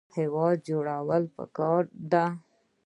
[0.17, 2.25] هیواد جوړول پکار دي